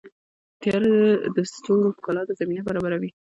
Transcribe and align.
•تیاره 0.61 0.93
د 1.35 1.37
ستورو 1.53 1.95
ښکلا 1.97 2.21
ته 2.27 2.33
زمینه 2.39 2.61
برابروي. 2.67 3.09